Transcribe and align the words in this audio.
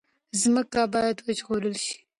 ځمکه 0.41 0.81
باید 0.93 1.17
وژغورل 1.27 1.75
شي. 1.85 1.97